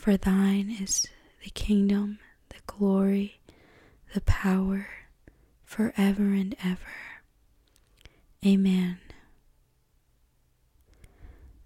For 0.00 0.16
thine 0.16 0.74
is 0.80 1.06
the 1.44 1.50
kingdom, 1.50 2.20
the 2.48 2.56
glory, 2.66 3.42
the 4.14 4.22
power, 4.22 4.86
forever 5.62 6.22
and 6.22 6.56
ever. 6.64 7.20
Amen. 8.42 8.96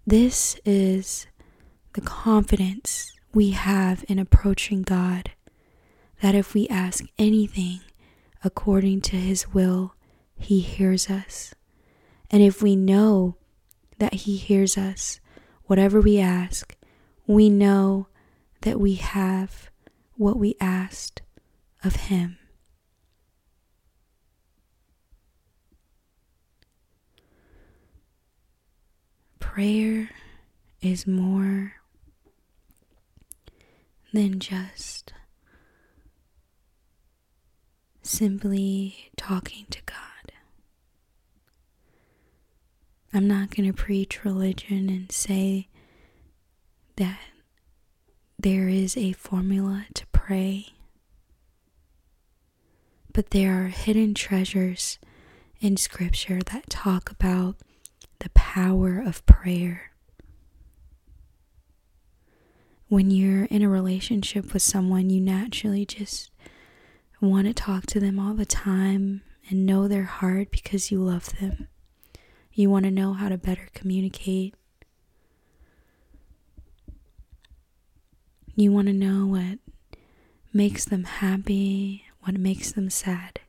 This 0.05 0.59
is 0.65 1.27
the 1.93 2.01
confidence 2.01 3.13
we 3.33 3.51
have 3.51 4.03
in 4.09 4.19
approaching 4.19 4.81
God 4.81 5.31
that 6.21 6.35
if 6.35 6.53
we 6.53 6.67
ask 6.67 7.05
anything 7.17 7.79
according 8.43 8.99
to 9.03 9.15
His 9.15 9.53
will, 9.53 9.95
He 10.37 10.59
hears 10.59 11.09
us. 11.09 11.55
And 12.29 12.43
if 12.43 12.61
we 12.61 12.75
know 12.75 13.37
that 13.99 14.13
He 14.13 14.35
hears 14.35 14.77
us, 14.77 15.21
whatever 15.67 16.01
we 16.01 16.19
ask, 16.19 16.75
we 17.25 17.49
know 17.49 18.07
that 18.65 18.79
we 18.79 18.95
have 18.95 19.69
what 20.17 20.37
we 20.37 20.55
asked 20.59 21.21
of 21.83 21.95
Him. 21.95 22.39
Prayer 29.39 30.09
is 30.81 31.05
more 31.05 31.73
than 34.11 34.39
just 34.39 35.13
simply 38.01 39.11
talking 39.15 39.67
to 39.69 39.79
God. 39.85 40.31
I'm 43.13 43.27
not 43.27 43.55
going 43.55 43.71
to 43.71 43.73
preach 43.73 44.25
religion 44.25 44.89
and 44.89 45.11
say 45.11 45.67
that 46.95 47.19
there 48.45 48.69
is 48.69 48.95
a 48.95 49.11
formula 49.13 49.87
to 49.95 50.05
pray, 50.11 50.67
but 53.11 53.31
there 53.31 53.65
are 53.65 53.69
hidden 53.69 54.13
treasures 54.13 54.99
in 55.59 55.75
Scripture 55.75 56.41
that 56.53 56.69
talk 56.69 57.09
about 57.09 57.55
the 58.19 58.29
power 58.35 59.01
of 59.03 59.25
prayer. 59.25 59.89
When 62.87 63.09
you're 63.09 63.45
in 63.45 63.63
a 63.63 63.67
relationship 63.67 64.53
with 64.53 64.61
someone, 64.61 65.09
you 65.09 65.21
naturally 65.21 65.83
just 65.83 66.29
want 67.19 67.47
to 67.47 67.53
talk 67.55 67.87
to 67.87 67.99
them 67.99 68.19
all 68.19 68.35
the 68.35 68.45
time 68.45 69.23
and 69.49 69.65
know 69.65 69.87
their 69.87 70.03
heart 70.03 70.51
because 70.51 70.91
you 70.91 70.99
love 70.99 71.35
them. 71.39 71.67
You 72.53 72.69
want 72.69 72.85
to 72.85 72.91
know 72.91 73.13
how 73.13 73.29
to 73.29 73.39
better 73.39 73.69
communicate 73.73 74.53
You 78.57 78.71
want 78.71 78.87
to 78.87 78.93
know 78.93 79.25
what 79.25 79.59
makes 80.53 80.85
them 80.85 81.03
happy, 81.03 82.05
what 82.21 82.35
makes 82.39 82.71
them 82.71 82.89
sad, 82.89 83.41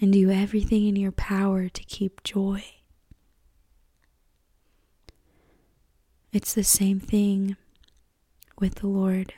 and 0.00 0.12
do 0.12 0.30
everything 0.30 0.86
in 0.86 0.94
your 0.94 1.10
power 1.10 1.68
to 1.68 1.84
keep 1.84 2.22
joy. 2.22 2.62
It's 6.32 6.54
the 6.54 6.62
same 6.62 7.00
thing 7.00 7.56
with 8.60 8.76
the 8.76 8.86
Lord. 8.86 9.34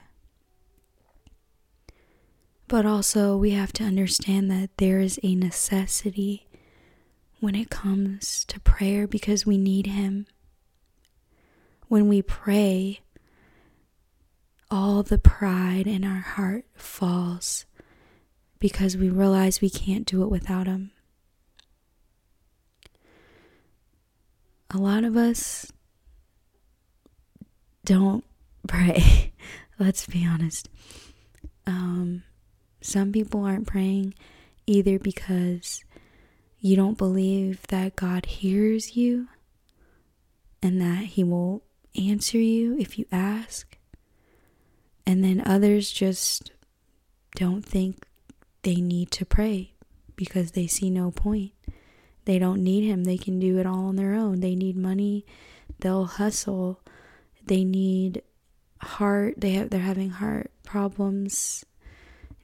But 2.69 2.85
also, 2.85 3.39
we 3.39 3.53
have 3.53 3.73
to 3.75 3.85
understand 3.85 4.51
that 4.51 4.77
there 4.77 5.01
is 5.01 5.19
a 5.23 5.35
necessity 5.35 6.47
when 7.41 7.55
it 7.55 7.71
comes 7.71 8.45
to 8.45 8.61
prayer 8.61 9.07
because 9.07 9.47
we 9.47 9.57
need 9.57 9.87
Him. 9.87 10.27
When 11.89 12.09
we 12.09 12.21
pray, 12.21 13.01
all 14.71 15.03
the 15.03 15.19
pride 15.19 15.87
in 15.87 16.05
our 16.05 16.21
heart 16.21 16.65
falls 16.75 17.65
because 18.59 18.97
we 18.97 19.09
realize 19.09 19.61
we 19.61 19.71
can't 19.71 20.07
do 20.07 20.23
it 20.23 20.31
without 20.31 20.67
Him. 20.67 20.93
A 24.71 24.79
lot 24.79 25.03
of 25.03 25.17
us 25.17 25.73
don't 27.85 28.25
pray. 28.69 29.33
Let's 29.79 30.07
be 30.07 30.25
honest. 30.27 30.69
Um, 31.67 32.23
some 32.81 33.13
people 33.13 33.45
aren't 33.45 33.67
praying 33.67 34.15
either 34.67 34.99
because 34.99 35.85
you 36.61 36.77
don't 36.77 36.99
believe 36.99 37.67
that 37.69 37.97
God 37.97 38.27
hears 38.27 38.97
you 38.97 39.29
and 40.63 40.81
that 40.81 41.05
He 41.05 41.25
will 41.25 41.63
answer 41.97 42.39
you 42.39 42.79
if 42.79 42.99
you 42.99 43.07
ask. 43.11 43.79
And 45.11 45.25
then 45.25 45.43
others 45.45 45.91
just 45.91 46.53
don't 47.35 47.67
think 47.67 48.07
they 48.63 48.77
need 48.77 49.11
to 49.11 49.27
pray 49.27 49.73
because 50.15 50.53
they 50.53 50.69
see 50.69 50.89
no 50.89 51.11
point. 51.11 51.51
They 52.27 52.39
don't 52.39 52.63
need 52.63 52.85
him. 52.85 53.03
They 53.03 53.19
can 53.19 53.41
do 53.41 53.59
it 53.59 53.67
all 53.67 53.87
on 53.87 53.97
their 53.97 54.15
own. 54.15 54.39
They 54.39 54.55
need 54.55 54.77
money. 54.77 55.27
They'll 55.81 56.05
hustle. 56.05 56.81
They 57.45 57.65
need 57.65 58.23
heart. 58.81 59.35
They 59.37 59.51
have 59.55 59.71
they're 59.71 59.81
having 59.81 60.11
heart 60.11 60.53
problems, 60.63 61.67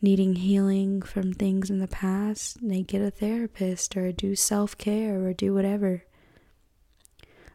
needing 0.03 0.34
healing 0.34 1.03
from 1.03 1.34
things 1.34 1.71
in 1.71 1.78
the 1.78 1.87
past. 1.87 2.59
They 2.69 2.83
get 2.83 3.00
a 3.00 3.12
therapist 3.12 3.97
or 3.97 4.10
do 4.10 4.34
self-care 4.34 5.25
or 5.25 5.33
do 5.33 5.54
whatever. 5.54 6.03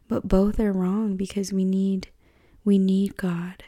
But 0.08 0.26
both 0.26 0.58
are 0.58 0.72
wrong 0.72 1.16
because 1.16 1.52
we 1.52 1.66
need 1.66 2.08
we 2.64 2.78
need 2.78 3.18
God. 3.18 3.62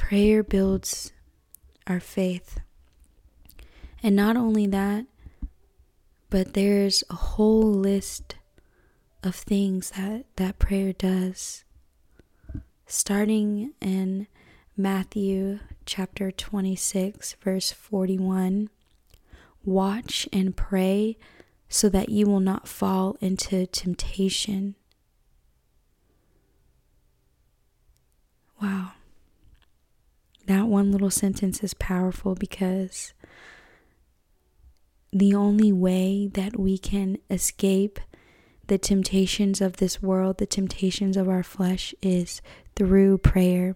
Prayer 0.00 0.42
builds 0.42 1.12
our 1.86 2.00
faith. 2.00 2.58
And 4.02 4.16
not 4.16 4.34
only 4.34 4.66
that, 4.66 5.04
but 6.30 6.54
there's 6.54 7.04
a 7.10 7.14
whole 7.14 7.70
list 7.70 8.34
of 9.22 9.36
things 9.36 9.90
that 9.90 10.24
that 10.34 10.58
prayer 10.58 10.94
does. 10.94 11.64
Starting 12.86 13.74
in 13.80 14.26
Matthew 14.74 15.60
chapter 15.84 16.32
26, 16.32 17.36
verse 17.40 17.70
41 17.70 18.70
Watch 19.64 20.26
and 20.32 20.56
pray 20.56 21.18
so 21.68 21.88
that 21.90 22.08
you 22.08 22.26
will 22.26 22.40
not 22.40 22.66
fall 22.66 23.16
into 23.20 23.66
temptation. 23.66 24.74
Wow 28.60 28.92
that 30.50 30.66
one 30.66 30.90
little 30.90 31.10
sentence 31.10 31.62
is 31.62 31.74
powerful 31.74 32.34
because 32.34 33.14
the 35.12 35.34
only 35.34 35.72
way 35.72 36.28
that 36.34 36.58
we 36.58 36.78
can 36.78 37.18
escape 37.30 37.98
the 38.66 38.78
temptations 38.78 39.60
of 39.60 39.78
this 39.78 40.00
world, 40.00 40.38
the 40.38 40.46
temptations 40.46 41.16
of 41.16 41.28
our 41.28 41.42
flesh, 41.42 41.94
is 42.00 42.40
through 42.76 43.18
prayer. 43.18 43.74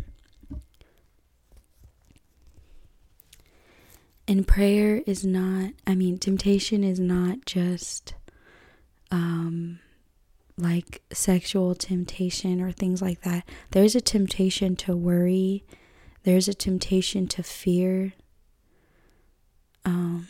And 4.27 4.47
prayer 4.47 5.03
is 5.07 5.25
not, 5.25 5.73
I 5.87 5.95
mean, 5.95 6.19
temptation 6.19 6.83
is 6.83 6.99
not 6.99 7.45
just 7.45 8.15
um, 9.11 9.81
like 10.57 11.03
sexual 11.13 11.75
temptation 11.75 12.61
or 12.61 12.73
things 12.73 13.03
like 13.03 13.21
that. 13.23 13.45
There's 13.73 13.95
a 13.95 14.01
temptation 14.01 14.77
to 14.77 14.97
worry 14.97 15.65
there's 16.25 16.49
a 16.49 16.55
temptation 16.55 17.29
to 17.29 17.43
fear. 17.43 18.15
Um, 19.85 20.29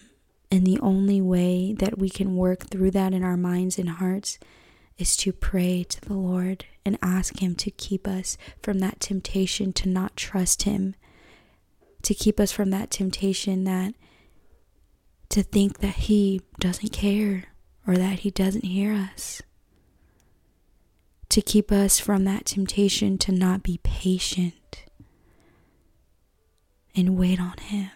and 0.50 0.66
the 0.66 0.78
only 0.80 1.20
way 1.20 1.72
that 1.72 1.98
we 1.98 2.10
can 2.10 2.36
work 2.36 2.68
through 2.68 2.90
that 2.92 3.14
in 3.14 3.24
our 3.24 3.36
minds 3.36 3.78
and 3.78 3.88
hearts 3.88 4.38
is 4.98 5.16
to 5.16 5.32
pray 5.32 5.84
to 5.84 6.00
the 6.00 6.14
Lord 6.14 6.64
and 6.84 6.98
ask 7.00 7.40
Him 7.40 7.54
to 7.56 7.70
keep 7.70 8.06
us 8.06 8.36
from 8.62 8.80
that 8.80 9.00
temptation 9.00 9.72
to 9.74 9.88
not 9.88 10.16
trust 10.16 10.64
Him, 10.64 10.94
to 12.02 12.14
keep 12.14 12.38
us 12.38 12.52
from 12.52 12.70
that 12.70 12.90
temptation 12.90 13.64
that 13.64 13.94
to 15.30 15.42
think 15.42 15.78
that 15.78 15.94
He 15.94 16.42
doesn't 16.60 16.92
care 16.92 17.44
or 17.86 17.96
that 17.96 18.20
He 18.20 18.30
doesn't 18.30 18.64
hear 18.64 18.92
us, 18.92 19.42
to 21.28 21.40
keep 21.40 21.72
us 21.72 21.98
from 21.98 22.24
that 22.24 22.46
temptation 22.46 23.16
to 23.18 23.32
not 23.32 23.62
be 23.62 23.80
patient 23.82 24.54
and 26.94 27.18
wait 27.18 27.40
on 27.40 27.56
Him. 27.58 27.90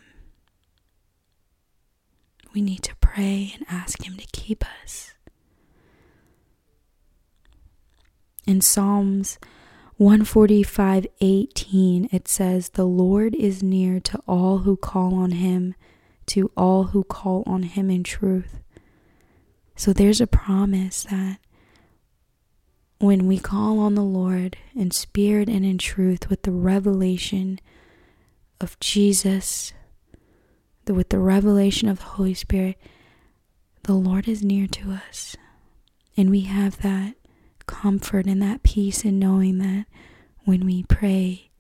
We 2.55 2.63
need 2.63 2.83
to 2.85 2.97
pray 2.97 3.53
and 3.55 3.67
ask 3.69 4.03
Him 4.03 4.17
to 4.17 4.27
keep 4.33 4.65
us. 4.83 5.13
In 8.47 8.63
Psalms 8.63 9.39
145:18 9.99 12.09
it 12.13 12.29
says 12.29 12.71
the 12.71 12.87
Lord 12.87 13.35
is 13.35 13.63
near 13.63 13.99
to 14.01 14.21
all 14.29 14.59
who 14.59 14.77
call 14.77 15.15
on 15.15 15.33
him 15.33 15.75
to 16.27 16.53
all 16.57 16.85
who 16.85 17.03
call 17.03 17.43
on 17.47 17.65
him 17.65 17.91
in 17.91 18.05
truth. 18.05 18.61
So 19.75 19.93
there's 19.93 20.21
a 20.21 20.27
promise 20.27 21.05
that 21.11 21.39
when 23.01 23.27
we 23.27 23.39
call 23.39 23.81
on 23.81 23.97
the 23.97 24.03
Lord 24.03 24.57
in 24.75 24.93
spirit 24.93 25.49
and 25.49 25.65
in 25.65 25.79
truth 25.79 26.31
with 26.31 26.43
the 26.43 26.53
revelation 26.53 27.59
of 28.61 28.79
Jesus, 28.81 29.73
the, 30.85 30.95
with 30.95 31.11
the 31.11 31.19
revelation 31.19 31.89
of 31.89 31.99
the 31.99 32.05
Holy 32.05 32.35
Spirit, 32.35 32.77
the 33.85 33.95
Lord 33.95 34.29
is 34.29 34.43
near 34.43 34.67
to 34.69 34.91
us. 34.91 35.37
And 36.17 36.31
we 36.31 36.41
have 36.41 36.83
that 36.83 37.15
comfort 37.67 38.27
and 38.27 38.43
that 38.43 38.63
peace 38.63 39.05
in 39.05 39.19
knowing 39.19 39.59
that 39.59 39.87
when 40.45 40.65
we 40.65 40.83
pray, 40.85 41.51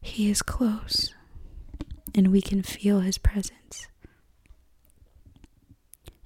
He 0.00 0.30
is 0.30 0.42
close 0.42 1.14
and 2.14 2.28
we 2.32 2.40
can 2.40 2.62
feel 2.62 3.00
His 3.00 3.18
presence. 3.18 3.86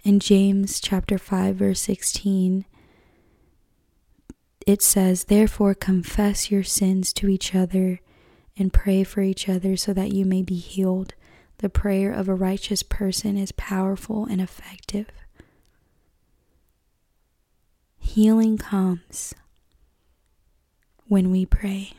In 0.05 0.21
James 0.21 0.81
chapter 0.81 1.17
5 1.17 1.57
verse 1.57 1.81
16 1.81 2.67
it 4.67 4.83
says 4.83 5.25
therefore 5.25 5.75
confess 5.75 6.51
your 6.51 6.63
sins 6.63 7.13
to 7.15 7.29
each 7.29 7.55
other 7.55 8.01
and 8.57 8.73
pray 8.73 9.05
for 9.05 9.21
each 9.21 9.49
other 9.49 9.77
so 9.77 9.93
that 9.93 10.13
you 10.13 10.25
may 10.25 10.43
be 10.43 10.57
healed. 10.57 11.15
The 11.59 11.69
prayer 11.69 12.13
of 12.13 12.29
a 12.29 12.35
righteous 12.35 12.83
person 12.83 13.37
is 13.37 13.53
powerful 13.53 14.27
and 14.27 14.41
effective. 14.41 15.07
Healing 17.99 18.59
comes 18.59 19.35
when 21.07 21.31
we 21.31 21.47
pray. 21.47 21.93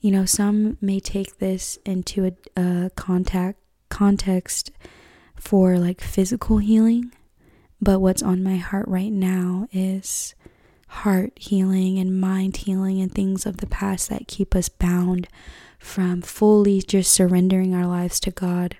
You 0.00 0.10
know, 0.10 0.24
some 0.24 0.76
may 0.80 0.98
take 0.98 1.38
this 1.38 1.78
into 1.84 2.26
a, 2.26 2.60
a 2.60 2.90
contact 2.96 3.58
context 3.88 4.72
for 5.36 5.78
like 5.78 6.00
physical 6.00 6.58
healing, 6.58 7.12
but 7.80 8.00
what's 8.00 8.22
on 8.22 8.42
my 8.42 8.56
heart 8.56 8.88
right 8.88 9.12
now 9.12 9.68
is 9.72 10.34
heart 10.92 11.32
healing 11.36 11.98
and 11.98 12.20
mind 12.20 12.58
healing 12.58 13.00
and 13.00 13.12
things 13.12 13.46
of 13.46 13.56
the 13.56 13.66
past 13.66 14.10
that 14.10 14.28
keep 14.28 14.54
us 14.54 14.68
bound 14.68 15.26
from 15.78 16.20
fully 16.20 16.82
just 16.82 17.10
surrendering 17.10 17.74
our 17.74 17.86
lives 17.86 18.20
to 18.20 18.30
God. 18.30 18.76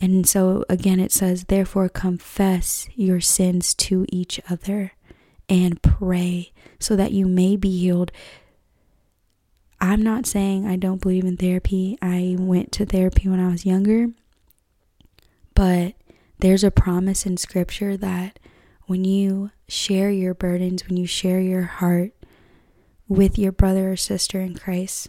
And 0.00 0.28
so 0.28 0.64
again, 0.68 1.00
it 1.00 1.12
says, 1.12 1.44
therefore, 1.44 1.88
confess 1.88 2.88
your 2.94 3.20
sins 3.22 3.74
to 3.74 4.04
each 4.10 4.38
other 4.50 4.92
and 5.48 5.80
pray 5.80 6.52
so 6.78 6.94
that 6.94 7.12
you 7.12 7.26
may 7.26 7.56
be 7.56 7.70
healed. 7.78 8.12
I'm 9.80 10.02
not 10.02 10.26
saying 10.26 10.66
I 10.66 10.76
don't 10.76 11.00
believe 11.00 11.24
in 11.24 11.38
therapy. 11.38 11.96
I 12.02 12.36
went 12.38 12.70
to 12.72 12.84
therapy 12.84 13.28
when 13.28 13.40
I 13.40 13.50
was 13.50 13.64
younger, 13.64 14.08
but 15.54 15.94
there's 16.40 16.64
a 16.64 16.70
promise 16.70 17.24
in 17.24 17.38
scripture 17.38 17.96
that 17.96 18.38
when 18.86 19.04
you 19.04 19.50
share 19.68 20.10
your 20.10 20.34
burdens, 20.34 20.86
when 20.86 20.96
you 20.96 21.06
share 21.06 21.40
your 21.40 21.62
heart 21.62 22.12
with 23.08 23.38
your 23.38 23.52
brother 23.52 23.92
or 23.92 23.96
sister 23.96 24.40
in 24.40 24.54
Christ, 24.54 25.08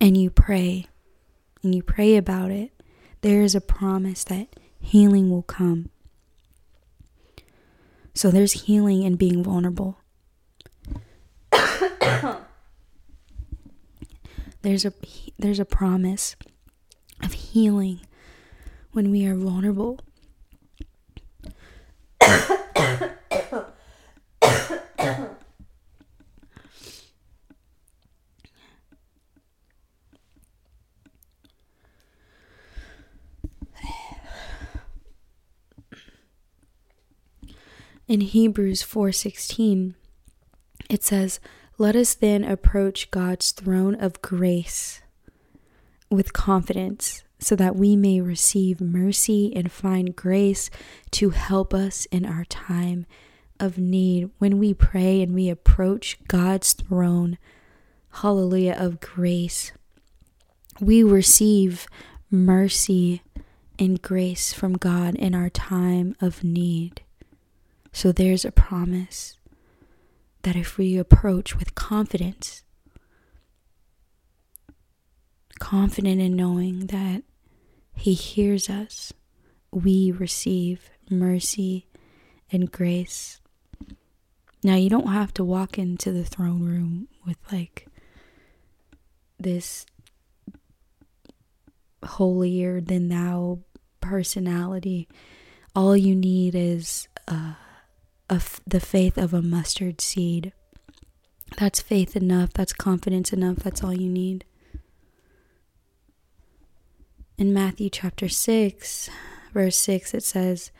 and 0.00 0.16
you 0.16 0.30
pray, 0.30 0.86
and 1.62 1.74
you 1.74 1.82
pray 1.82 2.16
about 2.16 2.50
it, 2.50 2.72
there 3.20 3.42
is 3.42 3.54
a 3.54 3.60
promise 3.60 4.24
that 4.24 4.48
healing 4.80 5.30
will 5.30 5.42
come. 5.42 5.90
So 8.14 8.30
there's 8.30 8.64
healing 8.64 9.02
in 9.02 9.16
being 9.16 9.42
vulnerable. 9.44 9.98
there's 14.62 14.84
a 14.86 14.92
there's 15.38 15.60
a 15.60 15.66
promise 15.66 16.36
of 17.22 17.32
healing 17.32 18.00
when 18.92 19.10
we 19.10 19.26
are 19.26 19.34
vulnerable. 19.34 20.00
In 38.08 38.20
Hebrews 38.20 38.82
4:16 38.82 39.96
it 40.88 41.02
says, 41.02 41.40
"Let 41.76 41.96
us 41.96 42.14
then 42.14 42.44
approach 42.44 43.10
God's 43.10 43.50
throne 43.50 43.96
of 43.96 44.22
grace 44.22 45.00
with 46.08 46.32
confidence, 46.32 47.24
so 47.40 47.56
that 47.56 47.74
we 47.74 47.96
may 47.96 48.20
receive 48.20 48.80
mercy 48.80 49.52
and 49.56 49.72
find 49.72 50.14
grace 50.14 50.70
to 51.10 51.30
help 51.30 51.74
us 51.74 52.06
in 52.12 52.24
our 52.24 52.44
time 52.44 53.06
of 53.58 53.76
need." 53.76 54.30
When 54.38 54.60
we 54.60 54.72
pray 54.72 55.20
and 55.20 55.34
we 55.34 55.48
approach 55.48 56.16
God's 56.28 56.74
throne, 56.74 57.38
hallelujah 58.10 58.76
of 58.78 59.00
grace, 59.00 59.72
we 60.80 61.02
receive 61.02 61.88
mercy 62.30 63.22
and 63.80 64.00
grace 64.00 64.52
from 64.52 64.74
God 64.74 65.16
in 65.16 65.34
our 65.34 65.50
time 65.50 66.14
of 66.20 66.44
need. 66.44 67.02
So 67.96 68.12
there's 68.12 68.44
a 68.44 68.52
promise 68.52 69.38
that 70.42 70.54
if 70.54 70.76
we 70.76 70.98
approach 70.98 71.56
with 71.56 71.74
confidence, 71.74 72.62
confident 75.58 76.20
in 76.20 76.36
knowing 76.36 76.88
that 76.88 77.22
He 77.94 78.12
hears 78.12 78.68
us, 78.68 79.14
we 79.72 80.10
receive 80.10 80.90
mercy 81.08 81.86
and 82.52 82.70
grace. 82.70 83.40
Now, 84.62 84.74
you 84.74 84.90
don't 84.90 85.14
have 85.14 85.32
to 85.32 85.42
walk 85.42 85.78
into 85.78 86.12
the 86.12 86.24
throne 86.24 86.64
room 86.64 87.08
with 87.24 87.38
like 87.50 87.88
this 89.40 89.86
holier 92.04 92.82
than 92.82 93.08
thou 93.08 93.60
personality. 94.02 95.08
All 95.74 95.96
you 95.96 96.14
need 96.14 96.54
is 96.54 97.08
uh, 97.26 97.54
of 98.28 98.60
the 98.66 98.80
faith 98.80 99.16
of 99.16 99.32
a 99.32 99.42
mustard 99.42 100.00
seed. 100.00 100.52
That's 101.58 101.80
faith 101.80 102.16
enough. 102.16 102.52
That's 102.52 102.72
confidence 102.72 103.32
enough. 103.32 103.58
That's 103.58 103.82
all 103.82 103.94
you 103.94 104.08
need. 104.08 104.44
In 107.38 107.52
Matthew 107.52 107.90
chapter 107.90 108.28
6, 108.28 109.10
verse 109.52 109.78
6, 109.78 110.14
it 110.14 110.22
says, 110.22 110.70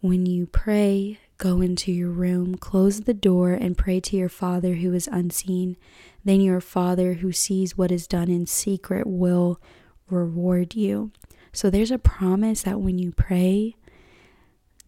When 0.00 0.26
you 0.26 0.46
pray, 0.46 1.18
go 1.38 1.60
into 1.60 1.92
your 1.92 2.10
room, 2.10 2.54
close 2.56 3.00
the 3.02 3.14
door, 3.14 3.52
and 3.52 3.76
pray 3.76 4.00
to 4.00 4.16
your 4.16 4.28
Father 4.28 4.74
who 4.74 4.92
is 4.94 5.08
unseen. 5.10 5.76
Then 6.24 6.40
your 6.40 6.60
Father 6.60 7.14
who 7.14 7.32
sees 7.32 7.76
what 7.76 7.90
is 7.90 8.06
done 8.06 8.30
in 8.30 8.46
secret 8.46 9.06
will 9.06 9.60
reward 10.08 10.74
you. 10.74 11.10
So 11.52 11.68
there's 11.68 11.90
a 11.90 11.98
promise 11.98 12.62
that 12.62 12.80
when 12.80 12.98
you 12.98 13.12
pray, 13.12 13.74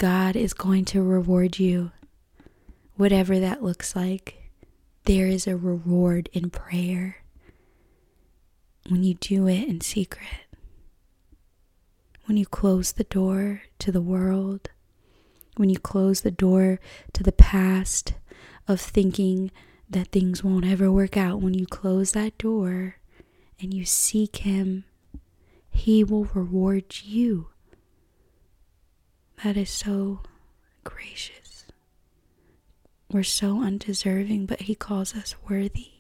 God 0.01 0.35
is 0.35 0.55
going 0.55 0.87
to 0.87 1.03
reward 1.03 1.59
you. 1.59 1.93
Whatever 2.97 3.39
that 3.39 3.63
looks 3.63 3.95
like, 3.95 4.51
there 5.05 5.27
is 5.27 5.47
a 5.47 5.59
reward 5.59 6.31
in 6.33 6.49
prayer 6.49 7.19
when 8.89 9.03
you 9.03 9.13
do 9.13 9.47
it 9.47 9.69
in 9.69 9.83
secret. 9.83 10.47
When 12.25 12.39
you 12.39 12.47
close 12.47 12.93
the 12.93 13.05
door 13.05 13.65
to 13.81 13.93
the 13.93 14.01
world, 14.01 14.71
when 15.59 15.69
you 15.69 15.79
close 15.79 16.23
the 16.23 16.31
door 16.31 16.81
to 17.13 17.23
the 17.23 17.31
past 17.31 18.15
of 18.67 18.81
thinking 18.81 19.51
that 19.91 20.13
things 20.13 20.43
won't 20.43 20.65
ever 20.65 20.91
work 20.91 21.19
out, 21.19 21.43
when 21.43 21.53
you 21.53 21.67
close 21.67 22.13
that 22.13 22.39
door 22.39 22.97
and 23.61 23.75
you 23.75 23.85
seek 23.85 24.37
Him, 24.37 24.85
He 25.71 26.03
will 26.03 26.25
reward 26.25 26.85
you. 27.03 27.49
That 29.45 29.57
is 29.57 29.71
so 29.71 30.21
gracious. 30.85 31.65
We're 33.11 33.23
so 33.23 33.63
undeserving, 33.63 34.47
but 34.47 34.63
He 34.63 34.75
calls 34.75 35.15
us 35.15 35.35
worthy. 35.49 35.93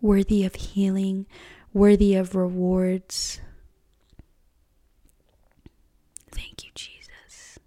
Worthy 0.00 0.44
of 0.44 0.54
healing, 0.54 1.26
worthy 1.72 2.14
of 2.14 2.34
rewards. 2.34 3.40
Thank 6.30 6.64
you, 6.64 6.70
Jesus. 6.74 7.58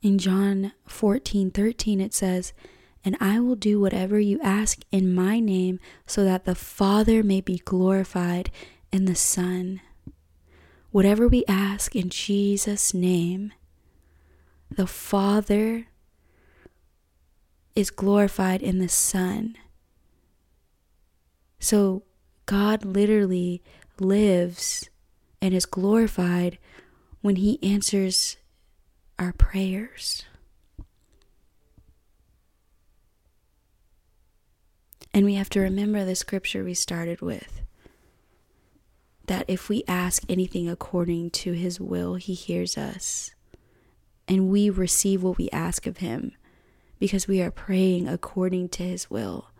In 0.00 0.18
John 0.18 0.72
14 0.86 1.50
13, 1.50 2.00
it 2.00 2.14
says, 2.14 2.52
and 3.04 3.16
I 3.20 3.40
will 3.40 3.56
do 3.56 3.80
whatever 3.80 4.20
you 4.20 4.38
ask 4.42 4.82
in 4.92 5.12
my 5.12 5.40
name 5.40 5.80
so 6.06 6.24
that 6.24 6.44
the 6.44 6.54
Father 6.54 7.24
may 7.24 7.40
be 7.40 7.58
glorified 7.58 8.50
in 8.92 9.06
the 9.06 9.16
Son. 9.16 9.80
Whatever 10.92 11.26
we 11.26 11.42
ask 11.48 11.96
in 11.96 12.10
Jesus' 12.10 12.92
name, 12.92 13.54
the 14.70 14.86
Father 14.86 15.86
is 17.74 17.90
glorified 17.90 18.62
in 18.62 18.78
the 18.78 18.90
Son. 18.90 19.56
So 21.58 22.02
God 22.44 22.84
literally 22.84 23.62
lives 23.98 24.90
and 25.40 25.54
is 25.54 25.64
glorified 25.64 26.58
when 27.22 27.36
He 27.36 27.58
answers 27.62 28.36
our 29.18 29.32
prayers. 29.32 30.24
And 35.14 35.24
we 35.24 35.34
have 35.34 35.48
to 35.50 35.60
remember 35.60 36.04
the 36.04 36.14
scripture 36.14 36.62
we 36.62 36.74
started 36.74 37.22
with 37.22 37.61
that 39.26 39.44
if 39.48 39.68
we 39.68 39.84
ask 39.86 40.22
anything 40.28 40.68
according 40.68 41.30
to 41.30 41.52
his 41.52 41.80
will, 41.80 42.14
he 42.16 42.34
hears 42.34 42.76
us. 42.76 43.34
And 44.28 44.48
we 44.48 44.70
receive 44.70 45.22
what 45.22 45.38
we 45.38 45.50
ask 45.50 45.86
of 45.86 45.98
him 45.98 46.32
because 46.98 47.28
we 47.28 47.40
are 47.40 47.50
praying 47.50 48.08
according 48.08 48.68
to 48.70 48.82
his 48.82 49.10
will. 49.10 49.50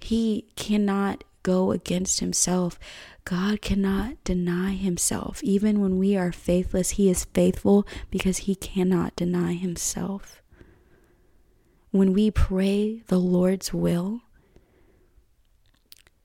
He 0.00 0.52
cannot 0.56 1.24
go 1.42 1.70
against 1.70 2.20
himself. 2.20 2.78
God 3.24 3.62
cannot 3.62 4.22
deny 4.24 4.74
himself. 4.74 5.42
Even 5.42 5.80
when 5.80 5.98
we 5.98 6.16
are 6.16 6.32
faithless, 6.32 6.90
he 6.90 7.08
is 7.08 7.24
faithful 7.32 7.86
because 8.10 8.38
he 8.38 8.54
cannot 8.54 9.16
deny 9.16 9.54
himself 9.54 10.42
when 11.94 12.12
we 12.12 12.28
pray 12.28 13.04
the 13.06 13.20
Lord's 13.20 13.72
will, 13.72 14.22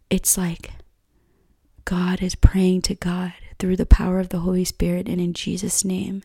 it's 0.10 0.38
like 0.38 0.72
God 1.86 2.22
is 2.22 2.36
praying 2.36 2.82
to 2.84 2.96
God 2.96 3.34
through 3.58 3.76
the 3.76 3.86
power 3.86 4.20
of 4.20 4.30
the 4.30 4.40
Holy 4.40 4.66
Spirit 4.66 5.08
and 5.08 5.20
in 5.20 5.34
Jesus' 5.34 5.86
name. 5.86 6.24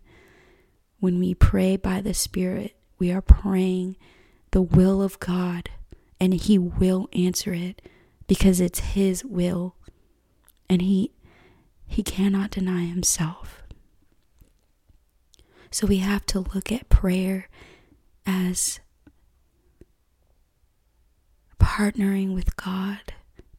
When 1.01 1.19
we 1.19 1.35
pray 1.35 1.77
by 1.77 2.01
the 2.01 2.15
Spirit, 2.15 2.77
we 2.99 3.13
are 3.13 3.21
praying 3.21 3.97
the 4.53 4.63
will 4.63 5.03
of 5.03 5.19
God 5.21 5.69
and 6.21 6.33
He 6.35 6.59
will 6.59 7.09
answer 7.13 7.53
it 7.53 7.83
because 8.27 8.61
it's 8.61 8.79
His 8.81 9.25
will 9.25 9.75
and 10.69 10.81
He 10.81 11.13
He 11.87 12.03
cannot 12.03 12.51
deny 12.51 12.85
Himself. 12.85 13.63
So 15.71 15.87
we 15.87 15.99
have 15.99 16.25
to 16.27 16.41
look 16.41 16.71
at 16.71 16.89
prayer 16.89 17.49
as 18.25 18.81
partnering 21.59 22.33
with 22.35 22.57
God 22.57 23.13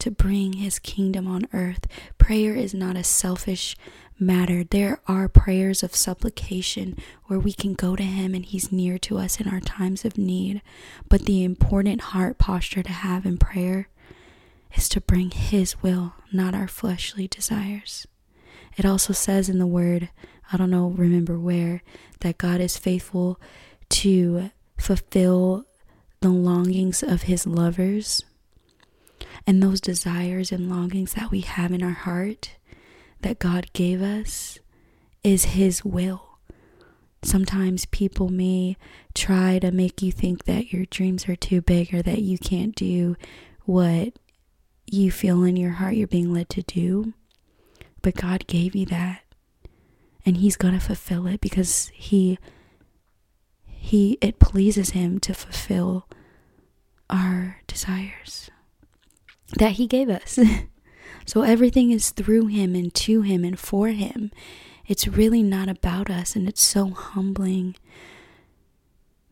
to 0.05 0.12
bring 0.12 0.53
his 0.53 0.77
kingdom 0.77 1.25
on 1.27 1.47
earth. 1.51 1.88
Prayer 2.19 2.53
is 2.53 2.75
not 2.75 2.95
a 2.95 3.03
selfish 3.03 3.75
matter. 4.19 4.63
There 4.63 5.00
are 5.07 5.27
prayers 5.27 5.81
of 5.81 5.95
supplication 5.95 6.95
where 7.24 7.39
we 7.39 7.51
can 7.51 7.74
go 7.74 7.95
to 7.95 8.03
him 8.03 8.35
and 8.35 8.45
he's 8.45 8.71
near 8.71 9.00
to 9.00 9.17
us 9.17 9.41
in 9.41 9.47
our 9.47 9.59
times 9.59 10.05
of 10.05 10.15
need. 10.15 10.62
But 11.09 11.25
the 11.25 11.43
important 11.43 12.01
heart 12.01 12.38
posture 12.38 12.83
to 12.83 12.91
have 12.91 13.25
in 13.25 13.39
prayer 13.39 13.89
is 14.75 14.88
to 14.89 15.01
bring 15.01 15.31
his 15.31 15.81
will, 15.81 16.13
not 16.31 16.53
our 16.53 16.67
fleshly 16.67 17.27
desires. 17.27 18.05
It 18.77 18.85
also 18.85 19.12
says 19.12 19.50
in 19.50 19.57
the 19.57 19.65
word, 19.65 20.09
I 20.53 20.57
don't 20.57 20.69
know, 20.69 20.89
remember 20.89 21.39
where, 21.39 21.81
that 22.19 22.38
God 22.38 22.62
is 22.62 22.77
faithful 22.77 23.41
to 23.89 24.51
fulfill 24.77 25.65
the 26.19 26.29
longings 26.29 27.01
of 27.01 27.24
his 27.24 27.47
lovers 27.47 28.24
and 29.47 29.61
those 29.61 29.81
desires 29.81 30.51
and 30.51 30.69
longings 30.69 31.13
that 31.13 31.31
we 31.31 31.41
have 31.41 31.71
in 31.71 31.83
our 31.83 31.91
heart 31.91 32.51
that 33.21 33.39
God 33.39 33.71
gave 33.73 34.01
us 34.01 34.59
is 35.23 35.45
his 35.45 35.83
will. 35.83 36.39
Sometimes 37.23 37.85
people 37.85 38.29
may 38.29 38.77
try 39.15 39.57
to 39.59 39.71
make 39.71 40.01
you 40.01 40.11
think 40.11 40.45
that 40.45 40.71
your 40.71 40.85
dreams 40.85 41.27
are 41.27 41.35
too 41.35 41.61
big 41.61 41.93
or 41.93 42.01
that 42.03 42.21
you 42.21 42.37
can't 42.37 42.75
do 42.75 43.15
what 43.63 44.13
you 44.85 45.11
feel 45.11 45.43
in 45.43 45.55
your 45.55 45.71
heart 45.71 45.95
you're 45.95 46.07
being 46.07 46.31
led 46.31 46.49
to 46.49 46.61
do. 46.61 47.13
But 48.01 48.15
God 48.15 48.45
gave 48.45 48.75
you 48.75 48.85
that. 48.87 49.21
And 50.25 50.37
he's 50.37 50.57
going 50.57 50.73
to 50.73 50.79
fulfill 50.79 51.27
it 51.27 51.41
because 51.41 51.91
he 51.93 52.39
he 53.65 54.17
it 54.21 54.39
pleases 54.39 54.91
him 54.91 55.19
to 55.19 55.33
fulfill 55.33 56.07
our 57.09 57.61
desires 57.67 58.49
that 59.57 59.74
he 59.74 59.88
gave 59.88 60.09
us. 60.09 60.39
so 61.25 61.41
everything 61.41 61.91
is 61.91 62.09
through 62.09 62.47
him 62.47 62.75
and 62.75 62.93
to 62.93 63.21
him 63.21 63.43
and 63.43 63.59
for 63.59 63.89
him. 63.89 64.31
It's 64.88 65.07
really 65.07 65.41
not 65.41 65.69
about 65.69 66.09
us 66.09 66.35
and 66.35 66.47
it's 66.47 66.62
so 66.62 66.89
humbling 66.89 67.75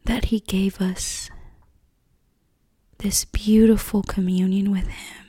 that 0.06 0.26
he 0.26 0.40
gave 0.40 0.82
us 0.82 1.30
this 3.00 3.26
beautiful 3.26 4.02
communion 4.02 4.72
with 4.72 4.88
him. 4.88 5.26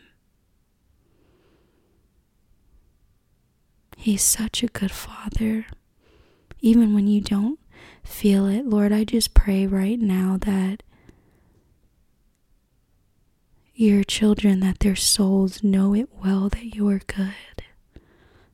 He's 3.97 4.23
such 4.23 4.63
a 4.63 4.69
good 4.69 4.91
father. 4.91 5.67
Even 6.61 6.95
when 6.95 7.07
you 7.07 7.21
don't 7.21 7.59
feel 8.03 8.47
it. 8.47 8.67
Lord, 8.67 8.93
I 8.93 9.05
just 9.05 9.35
pray 9.35 9.67
right 9.67 9.99
now 9.99 10.39
that 10.43 10.83
your 13.75 14.05
children, 14.05 14.61
that 14.61 14.81
their 14.81 14.97
souls 14.97 15.63
know 15.63 15.95
it 15.95 16.09
well 16.23 16.49
that 16.49 16.75
you 16.75 16.89
are 16.89 17.01
good, 17.07 17.35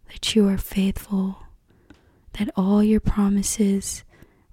that 0.08 0.34
you 0.34 0.48
are 0.48 0.58
faithful, 0.58 1.44
that 2.38 2.50
all 2.56 2.82
your 2.82 3.00
promises 3.00 4.02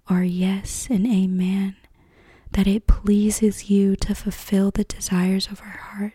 are 0.07 0.23
yes 0.23 0.87
and 0.89 1.05
amen, 1.07 1.75
that 2.51 2.67
it 2.67 2.87
pleases 2.87 3.69
you 3.69 3.95
to 3.95 4.13
fulfill 4.15 4.71
the 4.71 4.83
desires 4.83 5.47
of 5.47 5.61
our 5.61 5.67
heart. 5.77 6.13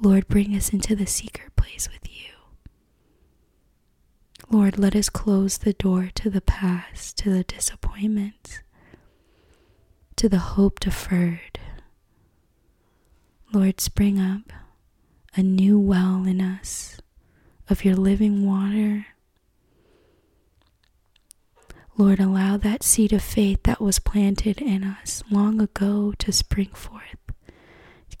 Lord, 0.00 0.26
bring 0.26 0.54
us 0.56 0.72
into 0.72 0.96
the 0.96 1.06
secret 1.06 1.54
place 1.54 1.88
with 1.92 2.10
you. 2.10 2.32
Lord, 4.50 4.78
let 4.78 4.96
us 4.96 5.08
close 5.08 5.58
the 5.58 5.72
door 5.72 6.10
to 6.16 6.28
the 6.28 6.40
past, 6.40 7.16
to 7.18 7.30
the 7.30 7.44
disappointments, 7.44 8.60
to 10.16 10.28
the 10.28 10.38
hope 10.38 10.80
deferred. 10.80 11.58
Lord, 13.52 13.80
spring 13.82 14.18
up 14.18 14.50
a 15.36 15.42
new 15.42 15.78
well 15.78 16.24
in 16.24 16.40
us 16.40 16.98
of 17.68 17.84
your 17.84 17.94
living 17.94 18.46
water. 18.46 19.06
Lord, 21.98 22.18
allow 22.18 22.56
that 22.56 22.82
seed 22.82 23.12
of 23.12 23.22
faith 23.22 23.64
that 23.64 23.80
was 23.80 23.98
planted 23.98 24.62
in 24.62 24.82
us 24.82 25.22
long 25.30 25.60
ago 25.60 26.14
to 26.18 26.32
spring 26.32 26.70
forth. 26.72 27.02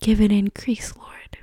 Give 0.00 0.20
it 0.20 0.30
increase, 0.30 0.94
Lord. 0.96 1.38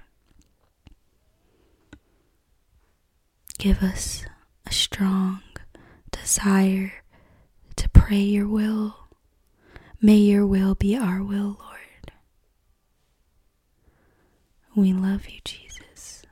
Give 3.57 3.81
us 3.81 4.23
a 4.67 4.71
strong 4.71 5.41
desire 6.11 6.93
to 7.77 7.89
pray 7.89 8.19
your 8.19 8.47
will. 8.47 8.95
May 9.99 10.17
your 10.17 10.45
will 10.45 10.75
be 10.75 10.95
our 10.95 11.23
will, 11.23 11.57
Lord. 11.59 11.78
We 14.79 14.93
love 14.93 15.27
you, 15.27 15.41
Jesus. 15.43 16.23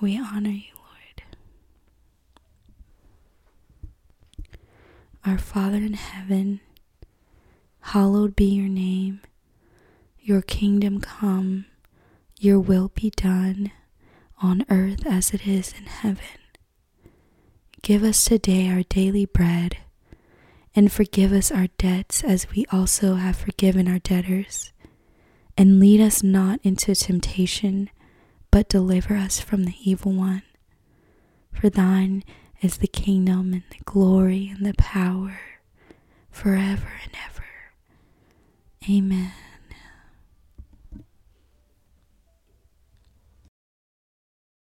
We 0.00 0.16
honor 0.16 0.50
you, 0.50 0.70
Lord. 0.76 1.22
Our 5.26 5.38
Father 5.38 5.78
in 5.78 5.94
heaven, 5.94 6.60
hallowed 7.80 8.36
be 8.36 8.44
your 8.44 8.68
name. 8.68 9.22
Your 10.20 10.40
kingdom 10.40 11.00
come, 11.00 11.66
your 12.38 12.60
will 12.60 12.92
be 12.94 13.10
done 13.10 13.72
on 14.40 14.64
earth 14.70 15.04
as 15.04 15.34
it 15.34 15.48
is 15.48 15.74
in 15.76 15.86
heaven. 15.86 16.38
Give 17.82 18.04
us 18.04 18.24
today 18.24 18.70
our 18.70 18.84
daily 18.84 19.26
bread, 19.26 19.78
and 20.76 20.92
forgive 20.92 21.32
us 21.32 21.50
our 21.50 21.66
debts 21.76 22.22
as 22.22 22.48
we 22.52 22.66
also 22.70 23.16
have 23.16 23.34
forgiven 23.34 23.88
our 23.88 23.98
debtors. 23.98 24.70
And 25.56 25.78
lead 25.78 26.00
us 26.00 26.22
not 26.22 26.60
into 26.62 26.94
temptation, 26.94 27.90
but 28.50 28.68
deliver 28.68 29.14
us 29.16 29.40
from 29.40 29.64
the 29.64 29.74
evil 29.82 30.12
one. 30.12 30.42
For 31.52 31.70
thine 31.70 32.24
is 32.60 32.78
the 32.78 32.88
kingdom 32.88 33.52
and 33.52 33.62
the 33.70 33.84
glory 33.84 34.48
and 34.48 34.66
the 34.66 34.74
power 34.74 35.38
forever 36.30 36.90
and 37.04 37.12
ever. 37.24 37.44
Amen. 38.90 39.32